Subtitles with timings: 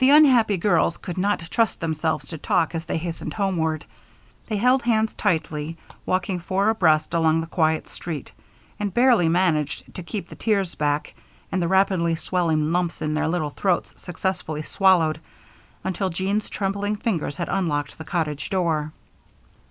[0.00, 3.86] The unhappy girls could not trust themselves to talk as they hastened homeward.
[4.48, 8.32] They held hands tightly, walking four abreast along the quiet street,
[8.78, 11.14] and barely managed to keep the tears back
[11.50, 15.18] and the rapidly swelling lumps in their little throats successfully swallowed
[15.84, 18.92] until Jean's trembling fingers had unlocked the cottage door.